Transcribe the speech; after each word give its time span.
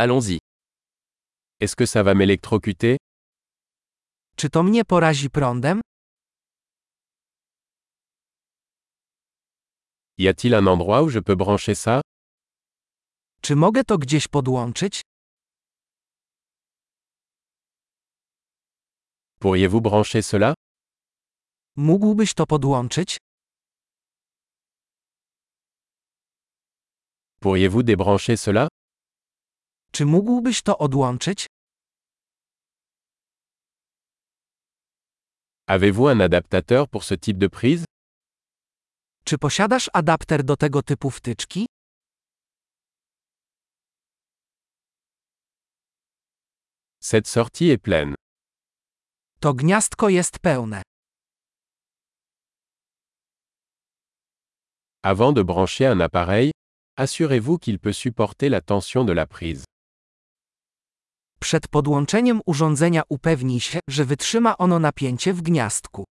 Allons-y. 0.00 0.38
Est-ce 1.60 1.74
que 1.74 1.84
ça 1.84 2.04
va 2.04 2.14
m'électrocuter? 2.14 2.96
Czy 4.36 4.50
to 4.50 4.62
mnie 4.62 4.84
porazi 4.84 5.30
prądem? 5.30 5.80
Y 10.18 10.28
a-t-il 10.28 10.54
un 10.54 10.66
endroit 10.66 11.02
où 11.02 11.08
je 11.08 11.18
peux 11.20 11.34
brancher 11.36 11.74
ça? 11.74 12.00
Czy 13.42 13.56
mogę 13.56 13.84
to 13.84 13.98
gdzieś 13.98 14.28
podłączyć? 14.28 15.00
Pourriez-vous 19.40 19.80
brancher 19.80 20.24
cela? 20.24 20.54
Mógłbyś 21.76 22.34
to 22.34 22.46
podłączyć? 22.46 23.16
Pourriez-vous 27.40 27.82
débrancher 27.82 28.36
cela? 28.38 28.68
Czy 29.98 30.06
mógłbyś 30.06 30.62
to 30.62 30.78
odłączyć? 30.78 31.46
Avez-vous 35.66 36.08
un 36.14 36.20
adaptateur 36.20 36.88
pour 36.88 37.04
ce 37.04 37.16
type 37.16 37.38
de 37.38 37.48
prise? 37.48 37.84
Czy 39.24 39.38
posiadasz 39.38 39.90
adapter 39.92 40.44
do 40.44 40.56
tego 40.56 40.82
typu 40.82 41.10
wtyczki? 41.10 41.66
Cette 47.00 47.28
sortie 47.28 47.72
est 47.72 47.82
pleine. 47.82 48.14
To 49.40 49.54
gniazdko 49.54 50.08
jest 50.08 50.38
pełne. 50.38 50.82
Avant 55.02 55.34
de 55.36 55.42
brancher 55.42 55.86
un 55.86 56.00
appareil, 56.00 56.50
assurez-vous 56.96 57.58
qu'il 57.58 57.78
peut 57.78 57.96
supporter 57.96 58.48
la 58.48 58.60
tension 58.60 59.04
de 59.04 59.12
la 59.12 59.26
prise. 59.26 59.64
Przed 61.48 61.68
podłączeniem 61.68 62.40
urządzenia 62.46 63.02
upewnij 63.08 63.60
się, 63.60 63.80
że 63.90 64.04
wytrzyma 64.04 64.58
ono 64.58 64.78
napięcie 64.78 65.32
w 65.34 65.42
gniazdku. 65.42 66.04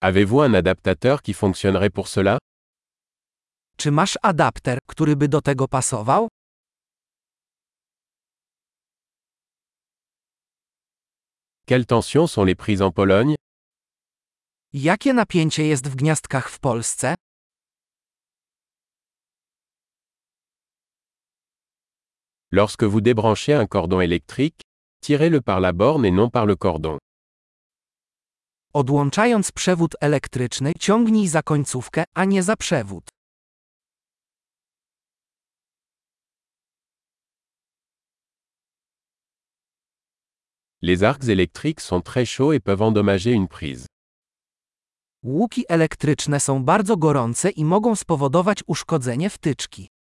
Avez-vous 0.00 0.48
un 0.48 0.54
adaptateur 0.54 1.22
qui 1.22 1.34
fonctionnerait 1.34 1.92
pour 1.92 2.08
cela 2.08 2.38
Czy 3.76 3.90
masz 3.90 4.18
adapter, 4.22 4.78
który 4.86 5.16
by 5.16 5.28
do 5.28 5.40
tego 5.40 5.68
pasował? 5.68 6.28
Quelles 11.66 11.86
tensions 11.86 12.32
sont 12.32 12.46
les 12.46 12.56
prises 12.56 12.86
en 12.86 12.92
Pologne 12.92 13.34
Jakie 14.72 15.14
napięcie 15.14 15.66
jest 15.66 15.88
w 15.88 15.96
gniazdkach 15.96 16.50
w 16.50 16.60
Polsce? 16.60 17.14
Lorsque 22.60 22.84
vous 22.84 23.00
débranchez 23.00 23.52
un 23.52 23.66
cordon 23.66 24.00
électrique, 24.00 24.60
tirez-le 25.00 25.40
par 25.40 25.58
la 25.58 25.72
borne 25.72 26.04
et 26.04 26.12
non 26.12 26.30
par 26.30 26.46
le 26.46 26.54
cordon. 26.54 26.98
Odłączając 28.72 29.52
przewód 29.52 29.96
elektryczny, 30.00 30.72
ciągnij 30.80 31.28
za 31.28 31.42
końcówkę, 31.42 32.04
a 32.14 32.24
nie 32.24 32.42
za 32.42 32.56
przewód. 32.56 33.08
Les 40.82 41.02
arcs 41.02 41.28
électriques 41.28 41.80
sont 41.80 42.04
très 42.04 42.26
chauds 42.36 42.52
et 42.52 42.60
peuvent 42.60 42.82
endommager 42.82 43.34
une 43.34 43.48
prise. 43.48 43.86
Łuki 45.24 45.64
elektryczne 45.68 46.40
są 46.40 46.64
bardzo 46.64 46.96
gorące 46.96 47.50
i 47.50 47.64
mogą 47.64 47.96
spowodować 47.96 48.58
uszkodzenie 48.66 49.30
wtyczki. 49.30 49.93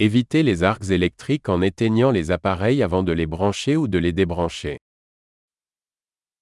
Évitez 0.00 0.44
les 0.44 0.62
arcs 0.62 0.90
électriques 0.90 1.48
en 1.48 1.60
éteignant 1.60 2.12
les 2.12 2.30
appareils 2.30 2.84
avant 2.84 3.02
de 3.02 3.10
les 3.10 3.26
brancher 3.26 3.76
ou 3.76 3.88
de 3.88 3.98
les 3.98 4.12
débrancher. 4.12 4.78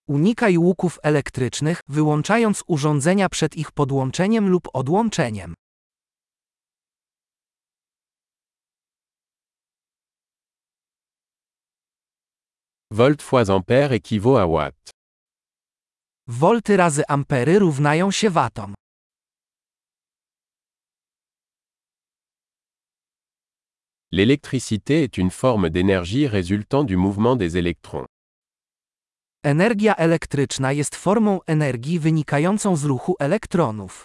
Unikaj 0.09 0.59
łuków 0.59 0.99
elektrycznych, 1.03 1.81
wyłączając 1.89 2.63
urządzenia 2.67 3.29
przed 3.29 3.57
ich 3.57 3.73
podłączeniem 3.73 4.49
lub 4.49 4.69
odłączeniem. 4.73 5.55
Volt 12.91 13.23
fois 13.23 13.51
ampère 13.51 13.93
équivaut 13.93 14.37
à 14.37 14.47
watt. 14.47 14.91
Wolty 16.29 16.77
razy 16.77 17.03
ampery 17.09 17.59
równają 17.59 18.11
się 18.11 18.31
watom. 18.31 18.75
L'électricité 24.13 25.03
est 25.03 25.19
une 25.19 25.31
forme 25.31 25.69
d'énergie 25.69 26.29
résultant 26.29 26.85
du 26.85 26.97
mouvement 26.97 27.35
des 27.35 27.57
électrons. 27.59 28.07
Energia 29.43 29.95
elektryczna 29.95 30.73
jest 30.73 30.95
formą 30.95 31.41
energii 31.47 31.99
wynikającą 31.99 32.77
z 32.77 32.85
ruchu 32.85 33.15
elektronów. 33.19 34.05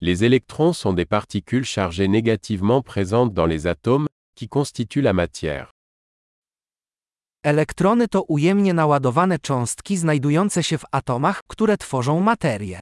Les 0.00 0.24
électrons 0.24 0.72
sont 0.72 0.94
des 0.94 1.06
particules 1.06 1.64
chargées 1.64 2.08
négativement 2.08 2.82
présentes 2.82 3.34
dans 3.34 3.46
les 3.46 3.66
atomes, 3.66 4.08
qui 4.34 4.48
constituent 4.48 5.02
la 5.02 5.12
matière. 5.12 5.73
Elektrony 7.44 8.08
to 8.08 8.22
ujemnie 8.22 8.74
naładowane 8.74 9.38
cząstki 9.38 9.96
znajdujące 9.96 10.62
się 10.62 10.78
w 10.78 10.84
atomach, 10.92 11.40
które 11.46 11.76
tworzą 11.76 12.20
materię. 12.20 12.80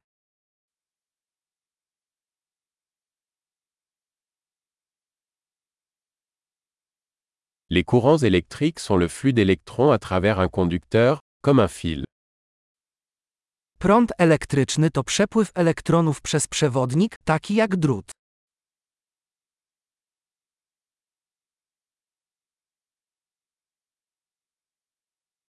Les 7.71 7.85
courants 7.85 8.23
électriques 8.23 8.81
sont 8.81 9.01
le 9.01 9.09
flux 9.09 9.33
d'électrons 9.33 9.93
à 9.93 9.99
travers 9.99 10.39
un 10.41 10.49
conducteur, 10.49 11.21
comme 11.45 11.63
un 11.63 11.69
fil. 11.69 12.05
Prąd 13.79 14.13
elektryczny 14.19 14.91
to 14.91 15.05
przepływ 15.05 15.51
elektronów 15.55 16.21
przez 16.21 16.47
przewodnik, 16.47 17.17
taki 17.25 17.55
jak 17.55 17.77
drut. 17.77 18.13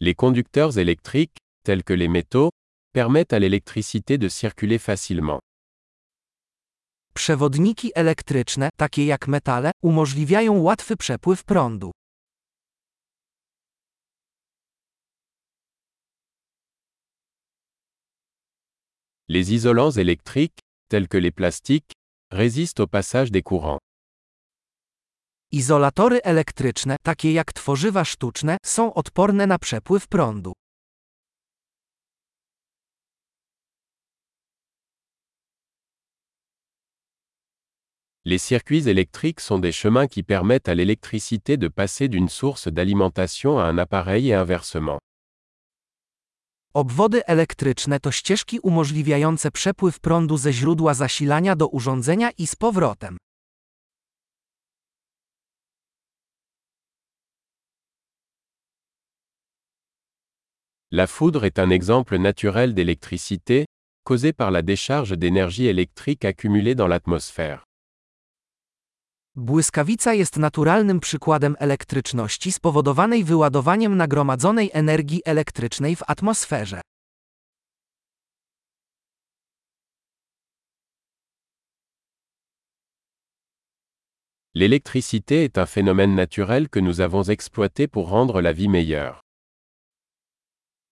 Les 0.05 0.15
conducteurs 0.15 0.77
électriques, 0.77 1.37
tels 1.63 1.81
que 1.81 1.93
les 1.93 2.09
métaux, 2.09 2.51
permettent 2.91 3.31
à 3.31 3.39
l'électricité 3.39 4.17
de 4.17 4.27
circuler 4.27 4.77
facilement. 4.77 5.39
Przewodniki 7.13 7.91
elektryczne, 7.95 8.69
takie 8.77 9.05
jak 9.05 9.27
metale, 9.27 9.71
umożliwiają 9.81 10.61
łatwy 10.61 10.97
przepływ 10.97 11.43
prądu. 11.43 11.91
Les 19.29 19.53
isolants 19.53 19.97
électriques, 19.97 20.59
tels 20.89 21.07
que 21.07 21.17
les 21.17 21.31
plastiques, 21.31 21.93
résistent 22.29 22.81
au 22.81 22.87
passage 22.87 23.31
des 23.31 23.41
courants. 23.41 23.79
Izolatory 25.53 26.21
elektryczne, 26.23 26.95
takie 27.03 27.33
jak 27.33 27.53
tworzywa 27.53 28.05
sztuczne, 28.05 28.57
są 28.65 28.93
odporne 28.93 29.47
na 29.47 29.59
przepływ 29.59 30.07
prądu. 30.07 30.53
Les 38.25 38.47
circuits 38.47 38.87
électriques 38.87 39.41
sont 39.41 39.61
des 39.61 39.75
chemins 39.81 40.07
qui 40.07 40.23
permettent 40.23 40.69
à 40.69 40.75
l'électricité 40.75 41.57
de 41.57 41.67
passer 41.67 42.09
d'une 42.09 42.29
source 42.29 42.67
d'alimentation 42.67 43.59
à 43.59 43.63
un 43.65 43.77
appareil 43.77 44.29
et 44.29 44.35
inversement. 44.35 44.99
Obwody 46.73 47.25
elektryczne 47.25 47.99
to 47.99 48.11
ścieżki 48.11 48.59
umożliwiające 48.59 49.51
przepływ 49.51 49.99
prądu 49.99 50.37
ze 50.37 50.53
źródła 50.53 50.93
zasilania 50.93 51.55
do 51.55 51.67
urządzenia 51.67 52.29
i 52.37 52.47
z 52.47 52.55
powrotem. 52.55 53.17
La 60.95 61.07
foudre 61.07 61.43
est 61.43 61.57
un 61.57 61.71
exemple 61.71 62.19
naturel 62.19 62.75
d'électricité, 62.75 63.65
causée 64.03 64.31
par 64.31 64.51
la 64.51 64.61
décharge 64.61 65.17
d'énergie 65.17 65.65
électrique 65.65 66.23
accumulée 66.23 66.75
dans 66.75 66.87
l'atmosphère. 66.87 67.63
Błyskawica 69.35 70.13
jest 70.13 70.37
naturalnym 70.37 70.99
przykładem 70.99 71.55
elektryczności 71.59 72.51
spowodowanej 72.51 73.23
wyładowaniem 73.23 73.97
nagromadzonej 73.97 74.69
energii 74.73 75.21
elektrycznej 75.25 75.95
w 75.95 76.03
atmosferze. 76.07 76.81
L'électricité 84.53 85.43
est 85.43 85.57
un 85.57 85.65
phénomène 85.65 86.13
naturel 86.13 86.69
que 86.69 86.79
nous 86.79 87.01
avons 87.01 87.23
exploité 87.29 87.87
pour 87.87 88.09
rendre 88.09 88.41
la 88.41 88.53
vie 88.53 88.69
meilleure. 88.69 89.22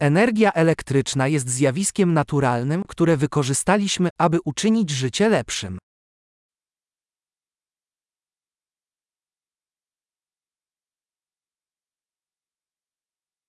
Energia 0.01 0.53
elektryczna 0.53 1.29
jest 1.29 1.49
zjawiskiem 1.49 2.15
naturalnym, 2.15 2.83
które 2.89 3.17
wykorzystaliśmy, 3.17 4.09
aby 4.19 4.39
uczynić 4.45 4.91
życie 4.91 5.29
lepszym. 5.29 5.79